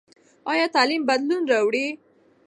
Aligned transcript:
ایا 0.51 0.65
تعلیم 0.75 1.01
بدلون 1.09 1.41
راولي؟ 1.51 1.85